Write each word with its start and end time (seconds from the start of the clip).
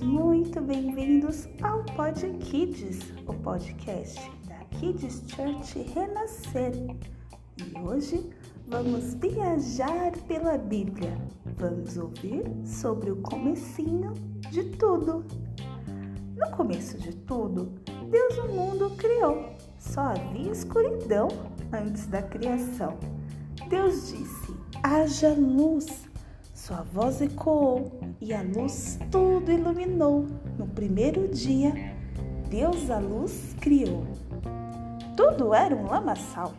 muito 0.00 0.60
bem-vindos 0.60 1.48
ao 1.60 1.82
Pod 1.96 2.20
Kids, 2.38 3.00
o 3.26 3.34
podcast 3.34 4.30
da 4.46 4.58
Kids 4.78 5.24
Church 5.26 5.76
Renascer. 5.92 6.72
E 7.56 7.78
hoje 7.80 8.30
vamos 8.68 9.14
viajar 9.14 10.12
pela 10.28 10.56
Bíblia. 10.56 11.18
Vamos 11.56 11.96
ouvir 11.96 12.44
sobre 12.64 13.10
o 13.10 13.16
comecinho 13.16 14.12
de 14.52 14.62
tudo. 14.76 15.24
No 16.36 16.56
começo 16.56 16.96
de 16.96 17.12
tudo, 17.12 17.72
Deus 18.08 18.38
o 18.38 18.52
mundo 18.52 18.90
criou. 18.96 19.52
Só 19.80 20.00
havia 20.00 20.52
escuridão 20.52 21.26
antes 21.72 22.06
da 22.06 22.22
criação. 22.22 22.96
Deus 23.68 24.12
disse: 24.12 24.54
haja 24.80 25.34
luz. 25.34 26.01
Sua 26.64 26.82
voz 26.82 27.20
ecoou 27.20 27.90
e 28.20 28.32
a 28.32 28.40
luz 28.40 28.96
tudo 29.10 29.50
iluminou. 29.50 30.26
No 30.56 30.64
primeiro 30.64 31.26
dia, 31.26 31.72
Deus 32.48 32.88
a 32.88 33.00
luz 33.00 33.56
criou. 33.60 34.06
Tudo 35.16 35.52
era 35.52 35.74
um 35.74 35.88
lamaçal, 35.88 36.54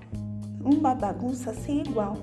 uma 0.62 0.94
bagunça 0.94 1.54
sem 1.54 1.84
igual. 1.84 2.18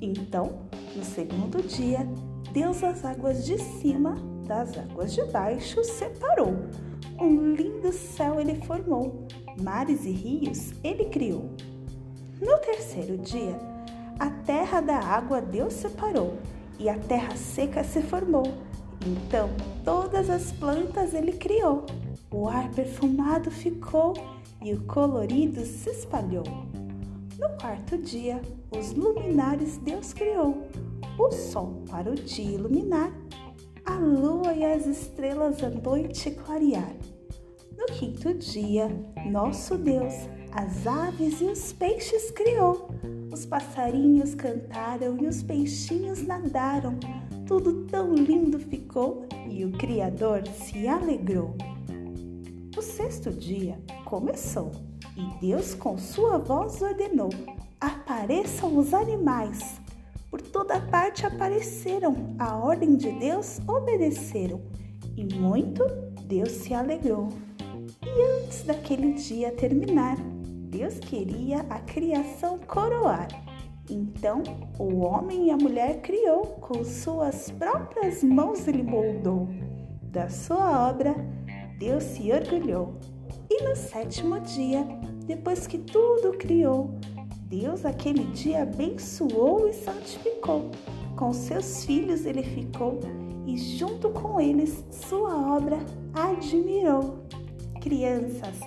Então, 0.00 0.60
no 0.96 1.04
segundo 1.04 1.62
dia, 1.62 2.08
Deus 2.54 2.82
as 2.82 3.04
águas 3.04 3.44
de 3.44 3.58
cima 3.58 4.14
das 4.46 4.78
águas 4.78 5.12
de 5.12 5.22
baixo 5.26 5.84
separou. 5.84 6.56
Um 7.20 7.52
lindo 7.52 7.92
céu 7.92 8.40
ele 8.40 8.54
formou, 8.62 9.26
mares 9.60 10.06
e 10.06 10.10
rios 10.10 10.72
ele 10.82 11.04
criou. 11.10 11.50
No 12.40 12.56
terceiro 12.60 13.18
dia, 13.18 13.60
a 14.18 14.30
terra 14.30 14.80
da 14.80 14.96
água 14.96 15.42
Deus 15.42 15.74
separou 15.74 16.38
e 16.80 16.88
a 16.88 16.98
terra 16.98 17.36
seca 17.36 17.84
se 17.84 18.02
formou. 18.02 18.54
Então 19.06 19.50
todas 19.84 20.28
as 20.28 20.50
plantas 20.52 21.14
ele 21.14 21.32
criou. 21.32 21.84
O 22.32 22.48
ar 22.48 22.70
perfumado 22.70 23.50
ficou 23.50 24.14
e 24.62 24.72
o 24.72 24.82
colorido 24.84 25.64
se 25.64 25.90
espalhou. 25.90 26.44
No 27.38 27.48
quarto 27.60 27.96
dia, 27.96 28.40
os 28.70 28.92
luminares 28.92 29.78
Deus 29.78 30.12
criou. 30.12 30.66
O 31.18 31.30
sol 31.30 31.82
para 31.90 32.10
o 32.10 32.14
dia 32.14 32.54
iluminar, 32.54 33.12
a 33.84 33.94
lua 33.94 34.52
e 34.54 34.64
as 34.64 34.86
estrelas 34.86 35.62
à 35.62 35.70
noite 35.70 36.30
clarear. 36.30 36.94
No 37.76 37.86
quinto 37.86 38.34
dia, 38.34 38.88
nosso 39.26 39.76
Deus 39.76 40.14
as 40.52 40.86
aves 40.86 41.40
e 41.40 41.44
os 41.44 41.72
peixes 41.72 42.30
criou. 42.30 42.90
Os 43.32 43.46
passarinhos 43.46 44.34
cantaram 44.34 45.16
e 45.18 45.26
os 45.26 45.42
peixinhos 45.42 46.26
nadaram. 46.26 46.98
Tudo 47.46 47.86
tão 47.86 48.14
lindo 48.14 48.58
ficou 48.58 49.26
e 49.48 49.64
o 49.64 49.72
Criador 49.72 50.46
se 50.48 50.88
alegrou. 50.88 51.54
O 52.76 52.82
sexto 52.82 53.30
dia 53.30 53.78
começou 54.04 54.72
e 55.16 55.40
Deus, 55.40 55.74
com 55.74 55.98
sua 55.98 56.38
voz, 56.38 56.80
ordenou: 56.82 57.30
Apareçam 57.80 58.76
os 58.76 58.94
animais. 58.94 59.80
Por 60.30 60.40
toda 60.40 60.80
parte 60.80 61.26
apareceram, 61.26 62.36
a 62.38 62.56
ordem 62.56 62.96
de 62.96 63.10
Deus 63.12 63.60
obedeceram 63.66 64.60
e 65.16 65.24
muito 65.34 65.84
Deus 66.26 66.50
se 66.52 66.72
alegrou. 66.72 67.28
E 68.02 68.42
antes 68.42 68.62
daquele 68.62 69.14
dia 69.14 69.50
terminar, 69.50 70.16
Deus 70.70 71.00
queria 71.00 71.66
a 71.68 71.80
criação 71.80 72.56
coroar. 72.60 73.26
Então, 73.90 74.44
o 74.78 75.00
homem 75.00 75.48
e 75.48 75.50
a 75.50 75.56
mulher 75.56 76.00
criou, 76.00 76.42
com 76.60 76.84
suas 76.84 77.50
próprias 77.50 78.22
mãos 78.22 78.68
ele 78.68 78.84
moldou. 78.84 79.48
Da 80.00 80.28
sua 80.28 80.88
obra, 80.88 81.12
Deus 81.76 82.04
se 82.04 82.30
orgulhou. 82.30 82.94
E 83.50 83.64
no 83.64 83.74
sétimo 83.74 84.38
dia, 84.38 84.86
depois 85.26 85.66
que 85.66 85.76
tudo 85.76 86.38
criou, 86.38 86.94
Deus 87.48 87.84
aquele 87.84 88.26
dia 88.26 88.62
abençoou 88.62 89.68
e 89.68 89.72
santificou. 89.72 90.70
Com 91.16 91.32
seus 91.32 91.84
filhos 91.84 92.24
ele 92.24 92.44
ficou 92.44 93.00
e 93.44 93.58
junto 93.58 94.10
com 94.10 94.40
eles 94.40 94.84
sua 94.88 95.56
obra 95.56 95.78
admirou. 96.14 97.24
Crianças, 97.80 98.60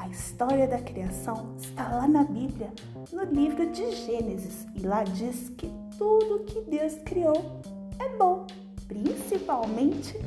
a 0.00 0.08
história 0.08 0.66
da 0.66 0.78
criação 0.78 1.54
está 1.58 1.86
lá 1.86 2.08
na 2.08 2.24
Bíblia, 2.24 2.72
no 3.12 3.22
livro 3.24 3.70
de 3.70 3.90
Gênesis, 3.92 4.66
e 4.74 4.80
lá 4.80 5.04
diz 5.04 5.50
que 5.50 5.70
tudo 5.98 6.44
que 6.44 6.62
Deus 6.62 6.94
criou 7.04 7.60
é 7.98 8.08
bom, 8.16 8.46
principalmente 8.88 10.18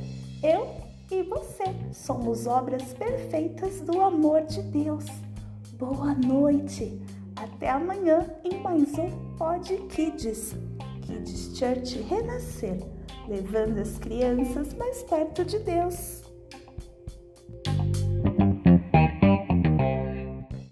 eu 0.44 0.75
e 1.09 1.23
você. 1.23 1.63
Somos 1.91 2.45
obras 2.45 2.94
perfeitas 2.94 3.81
do 3.81 4.00
amor 4.00 4.44
de 4.44 4.61
Deus. 4.61 5.06
Boa 5.79 6.13
noite! 6.13 7.01
Até 7.35 7.72
amanhã 7.72 8.29
em 8.44 8.61
mais 8.61 8.94
um 9.00 9.09
Pod 9.38 9.75
Kids, 9.90 10.55
Kids 11.01 11.57
Church 11.57 12.00
Renascer, 12.03 12.78
levando 13.28 13.79
as 13.79 13.97
crianças 13.97 14.72
mais 14.75 15.01
perto 15.01 15.44
de 15.44 15.57
Deus. 15.57 16.22